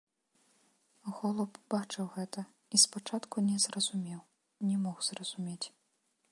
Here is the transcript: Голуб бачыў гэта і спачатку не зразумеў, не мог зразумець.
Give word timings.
Голуб 1.17 1.59
бачыў 1.73 2.05
гэта 2.15 2.41
і 2.77 2.81
спачатку 2.85 3.45
не 3.53 3.57
зразумеў, 3.69 4.19
не 4.71 4.75
мог 4.87 4.97
зразумець. 5.13 5.63